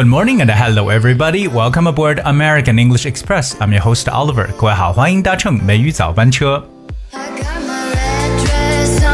[0.00, 1.46] Good morning and hello everybody.
[1.46, 3.54] Welcome aboard American English Express.
[3.60, 4.48] I'm your host Oliver.
[4.56, 6.64] 各位好，欢迎搭乘美语早班车。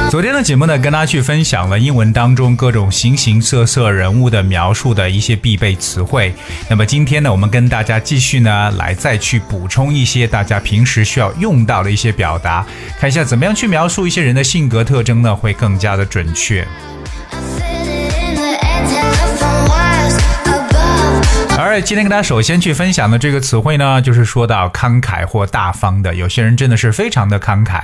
[0.09, 6.33] 昨天的节目呢，跟大家去分享了英文当中各种形形色色人物的描述的一些必备词汇。
[6.71, 12.65] 那么今天呢，我们跟大家继续呢，来再去补充一些大家平时需要用到的一些表达，
[13.01, 16.65] 看一下怎么样去描述一些人的性格特征呢，会更加的准确。
[21.76, 26.16] 而今天跟大家首先去分享的这个词汇呢，就是说到慷慨或大方的。
[26.16, 27.84] 有些人真的是非常的慷慨。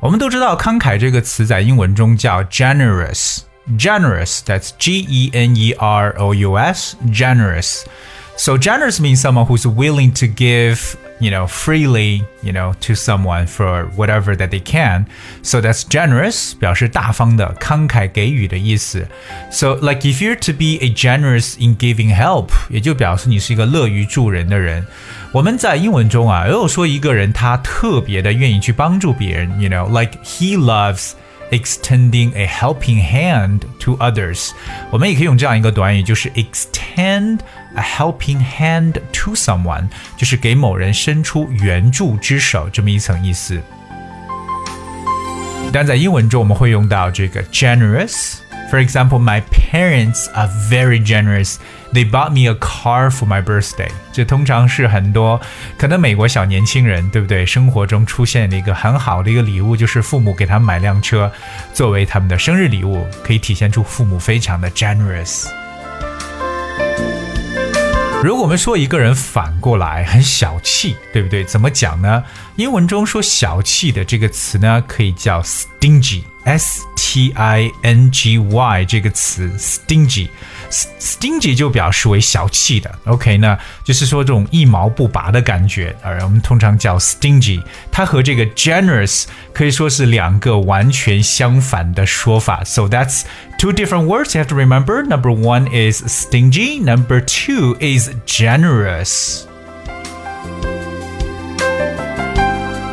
[0.00, 10.12] 我们都知道，慷慨这个词在英文中叫 generous，generous，that's G E N E R O U S，generous。So generous means someone who's willing
[10.20, 15.06] to give you know, freely, you know, to someone for whatever that they can.
[15.42, 19.06] So that's generous, 表示大方的、慷慨给予的意思。
[19.50, 24.86] So like if you're to be a generous in giving help，也就表示你是一个乐于助人的人。
[25.32, 31.12] 我们在英文中啊，如果说一个人他特别的愿意去帮助别人，you know, like he loves。
[31.50, 34.50] extending a helping hand to others。
[34.90, 37.40] 我们也可以用这样一个短语，就是 extend
[37.74, 43.60] a helping hand to someone，就是给某人伸出援助之手这么一层意思。
[45.72, 51.56] 但在英文中，我们会用到这个 generous。For example, my parents are very generous.
[51.93, 53.91] They bought me a car for my birthday.
[54.11, 55.39] 这通常是很多
[55.77, 57.45] 可能美国小年轻人，对不对？
[57.45, 61.31] 生活中出现的一个很好的一个礼物，就是父母给他们买辆车，
[61.71, 65.45] 作为他们的生日礼物，可以体现出父母非常的 generous。
[68.23, 71.43] 如果我们说一个人反过来很小气，对不对？
[71.43, 72.23] 怎么讲呢？
[72.55, 82.99] 英文中说小气的这个词呢，可以叫 stingy S T I N G Y 这个词 stingy，stingy 就表示为小气的。
[83.05, 87.61] OK 那，就是说这种一毛不拔的感觉，而我们通常叫 stingy。
[87.91, 92.63] 它和这个 generous 可以说是两个完全相反的说法。
[92.63, 93.23] So that's
[93.59, 95.03] two different words you have to remember.
[95.03, 96.83] Number one is stingy.
[96.83, 99.45] Number two is generous.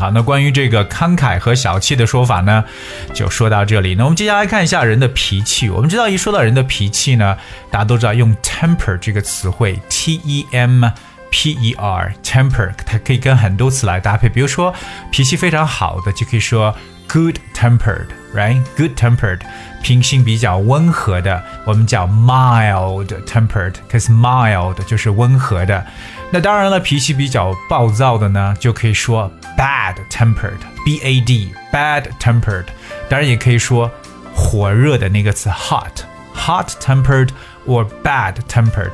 [0.01, 2.65] 好，那关于这个慷慨和小气的说法呢，
[3.13, 3.95] 就说到这里。
[3.95, 5.69] 那我们接下来看一下人的脾气。
[5.69, 7.37] 我们知道，一说到人的脾气呢，
[7.71, 10.87] 大家都知道用 temper 这个词汇，t e m
[11.31, 14.27] p e r，temper，它可以跟很多词来搭配。
[14.31, 14.75] 比如说，
[15.11, 16.75] 脾气非常好的，就可以说
[17.07, 19.41] good tempered，right？good tempered，
[19.83, 25.85] 品性比较温和的，我们叫 mild tempered，cause mild 就是温和的。
[26.33, 29.31] 那当然了，脾气比较暴躁的呢，就可以说。
[29.59, 32.65] bad tempered, b a d bad tempered，
[33.11, 33.91] 当然也可以说
[34.35, 36.05] 火热的那个词 hot
[36.35, 37.29] hot tempered
[37.67, 38.93] or bad tempered。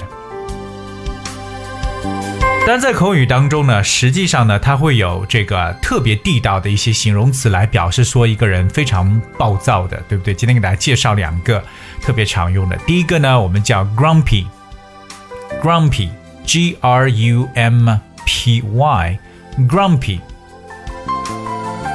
[2.67, 10.35] 但在口语当中呢，实际上呢，它会有这个特别地道的一些形容词来表示说一个人非常暴躁的，对不对？
[10.35, 11.63] 今天给大家介绍两个
[12.03, 12.77] 特别常用的。
[12.79, 16.09] 第一个呢，我们叫 grumpy，grumpy
[16.46, 20.20] grumpy，grumpy，g r u m p y，grumpy。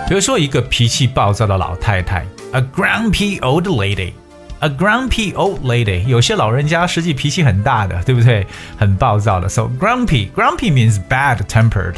[0.08, 8.47] 比如说一个脾气暴躁的老太太，a grumpy old lady，a grumpy old lady，有些老人家实际脾气很大的，对不对？
[8.78, 11.94] 很暴躁的，so grumpy，grumpy means bad tempered。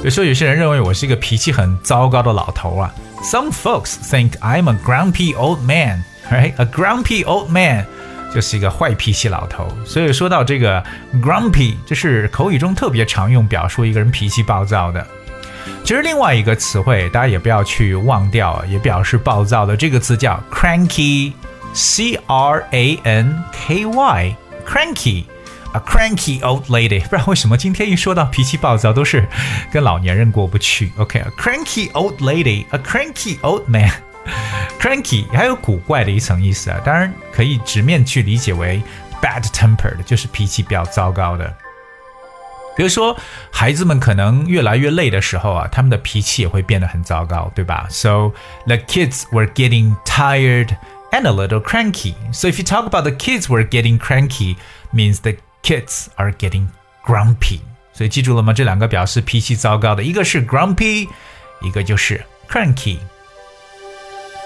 [0.00, 2.92] 比如说有些人认为我是一个脾气很糟糕的老头啊，
[3.22, 7.86] some folks think I'm a grumpy old man，right？a grumpy old man
[8.33, 9.67] 就是一个坏脾气老头。
[9.85, 10.83] 所以说到这个
[11.21, 15.05] grumpy，这是口语中特别常用表述一个人脾气暴躁的。
[15.83, 27.01] 其实另外一个词汇，大家也不要去忘掉，也表示暴躁的这个词叫 cranky，c r a n k y，cranky，a cranky old lady。
[27.03, 29.27] 不知道为什么今天一说到脾气暴躁，都是
[29.71, 30.91] 跟老年人过不去。
[30.97, 33.91] OK，a cranky old lady，a cranky old man
[34.26, 38.82] man，cranky 还有古怪的一层意思啊，当然可以直面去理解为
[39.20, 41.54] bad tempered，就是脾气比较糟糕的。
[42.74, 43.14] 比如说，
[43.50, 47.86] 孩子们可能越来越累的时候啊，他们的脾气也会变得很糟糕，对吧？
[47.90, 48.32] So
[48.66, 50.68] the kids were getting tired
[51.10, 52.14] and a little cranky.
[52.32, 54.56] So if you talk about the kids were getting cranky,
[54.90, 56.68] means the kids are getting
[57.04, 57.60] grumpy.
[57.92, 58.54] 所以记住了吗？
[58.54, 61.06] 这两个表示脾气糟糕的，一个是 grumpy，
[61.60, 62.96] 一个就是 cranky。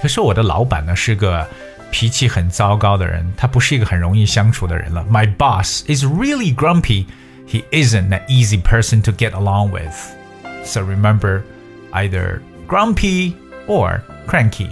[0.00, 1.46] 可是我的老板呢是个
[1.90, 5.04] 脾气很糟糕的人，他不是一个很容易相处的人了。
[5.10, 7.06] My boss is really grumpy
[7.48, 9.94] he isn't an easy person to get along with.
[10.64, 11.42] So remember
[11.92, 13.34] either grumpy
[13.66, 14.68] or cranky.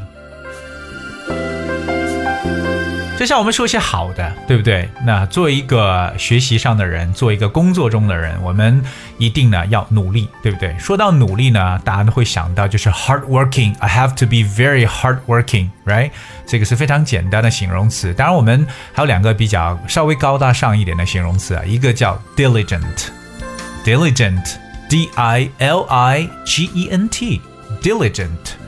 [3.20, 4.88] 就像我们说一些好的，对不对？
[5.06, 8.82] 那作为一个学习上的人，做一个工作中的人，我们
[9.18, 10.74] 一定呢要努力，对不对？
[10.80, 13.76] 说到努力呢，大家都会想到就是 hard working。
[13.80, 16.12] I have to be very hard working，right？
[16.48, 18.14] 这个是非常简单的形容词。
[18.14, 28.59] 当然，我们还有两个比较稍微高大上一点的形容词啊，一个叫 diligent，diligent，d i l i g e n t，diligent。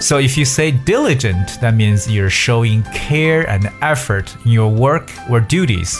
[0.00, 5.12] So if you say diligent, that means you're showing care and effort in your work
[5.30, 5.96] or duties.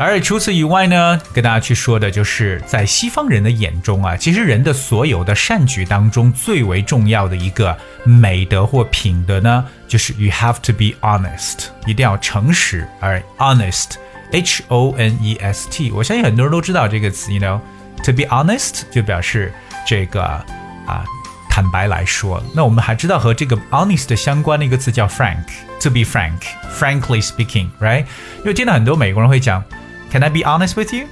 [0.00, 12.86] 而除此以外呢，跟大家去说的就是在西方人的眼中啊，其实人的所有的善举当中最为重要的一个美德或品德呢，就是 you have to be honest，一定要诚实。
[13.00, 19.52] 而 honest，h o n e s t，我相信很多人都知道这个词，you know，to be honest 就表示
[19.84, 21.04] 这个啊
[21.50, 22.40] 坦白来说。
[22.54, 28.04] 那我们还知道和这个 honest 相关的一个词叫 frank，to be frank，frankly speaking，right？
[28.38, 29.64] 因为听到很多美国人会讲。
[30.11, 31.07] Can I be honest with you?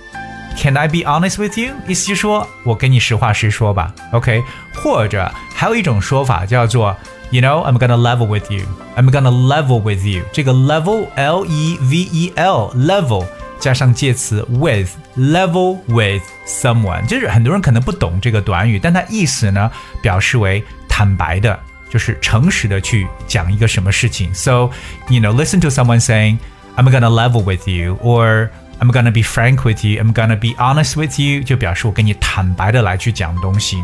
[0.58, 1.74] Can I be honest with you?
[1.88, 4.44] 意思就是说我跟你实话实说吧，OK？
[4.76, 6.96] 或者还有一种说法叫做，
[7.32, 8.66] You know, I'm gonna level with you.
[8.98, 10.24] I'm gonna level with you.
[10.34, 13.26] 这个 level L E V E L level
[13.58, 19.72] 加上介词 with level with someone，就是很多人可能不懂这个短语，但它意思呢
[20.02, 21.58] 表示为坦白的，
[21.90, 24.34] 就是诚实的去讲一个什么事情。
[24.34, 24.70] So
[25.08, 26.40] you know, listen to someone saying,
[26.76, 30.03] "I'm gonna level with you," or I'm gonna be frank with you.
[30.03, 33.83] I'm gonna be honest with you，就表示我跟你坦白的来去讲东西。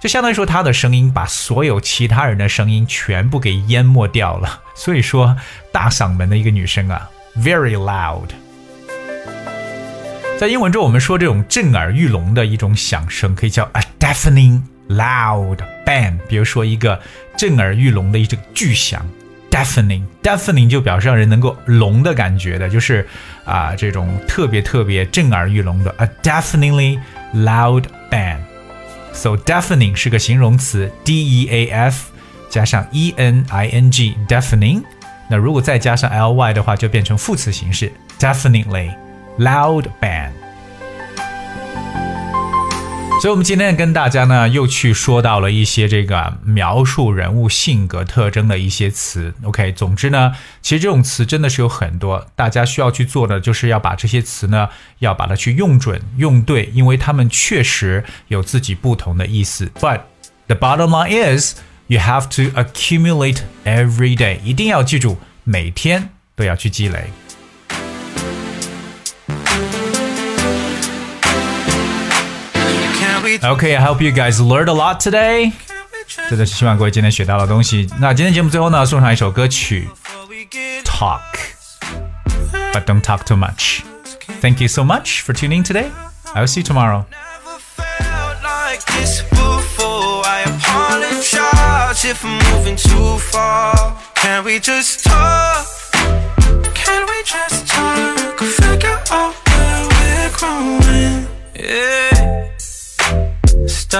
[0.00, 4.60] 就相当于说她的声音把所有其他人的声音全部给淹没掉了。
[4.74, 5.36] 所以说，
[5.72, 7.08] 大嗓门的一个女生啊
[7.38, 8.28] ，very loud。
[10.38, 16.16] 在英文中，我们说这种震耳欲聋的一种响声，可以叫 a deafening loud bang。
[16.28, 17.00] 比如说一个
[17.36, 19.04] 震耳欲聋的一种巨响。
[19.57, 23.07] deafening，deafening 就表示让人能够聋的感觉的，就是
[23.45, 26.99] 啊这种特别特别震耳欲聋的 a deafeningly
[27.35, 32.11] loud bang。So deafening 是个形容词，d e a f
[32.49, 34.83] 加上 e n i n g，deafening。
[35.29, 38.91] 那如果再加上 l y 的话，就变成副词形式，definitely
[39.37, 40.31] loud bang。
[43.20, 49.34] 所以，我们今天跟大家呢，又去说到了一些这个描述人物性格特征的一些词。
[49.42, 50.32] OK，总之呢，
[50.62, 54.68] 其实这种词真的是有很多，大家需要去做的，就是要把这些词呢，
[55.00, 59.68] 要把它去用准、用对，因为它们确实有自己不同的意思。
[59.80, 60.02] But
[60.46, 61.56] the bottom line is
[61.88, 67.10] you have to accumulate every day，一定要记住，每天都要去积累。
[73.43, 75.53] Okay, I hope you guys learned a lot today.
[76.29, 77.89] 真的是希望各位今天学到了东西。
[77.99, 79.89] 那今天节目最后呢，送上一首歌曲，
[80.83, 81.21] Talk,
[82.73, 83.81] but don't talk too much.
[84.41, 85.89] Thank you so much for tuning today.
[86.33, 87.05] I will see you tomorrow.
[91.23, 93.97] charge if I'm moving too far.
[94.15, 95.46] Can we just talk?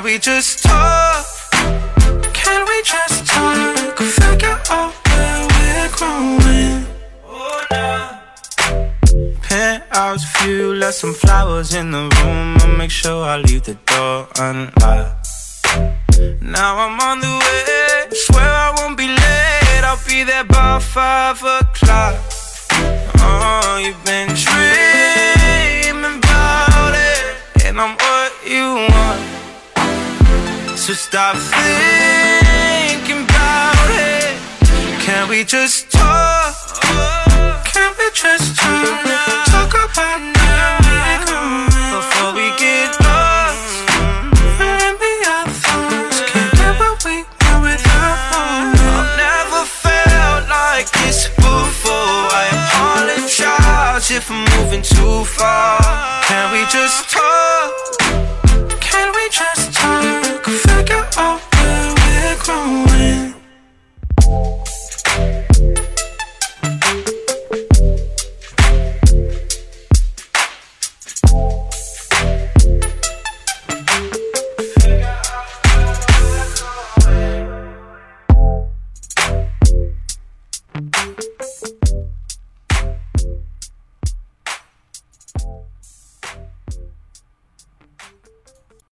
[0.00, 1.26] Can we just talk?
[2.32, 3.98] Can we just talk?
[3.98, 6.86] Figure out where we're growing.
[7.26, 8.18] Oh, nah.
[9.42, 12.56] Penthouse view, left some flowers in the room.
[12.62, 15.28] I'll make sure I leave the door unlocked.
[16.40, 18.16] Now I'm on the way.
[18.24, 19.84] Swear I won't be late.
[19.84, 22.14] I'll be there by five o'clock.
[23.18, 24.99] Oh, you've been dreaming
[30.90, 34.36] So stop thinking about it.
[35.00, 36.82] Can we just talk?
[37.72, 39.19] Can we just talk?